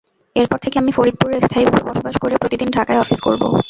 এরপর 0.35 0.57
থেকে 0.57 0.75
আমি 0.79 0.91
ফরিদপুরে 0.91 1.37
স্থায়ীভাবে 1.41 1.81
বসবাস 1.89 2.15
করে 2.17 2.35
প্রতিদিন 2.37 2.69
ঢাকায় 2.69 2.99
অফিস 2.99 3.19
করব। 3.21 3.41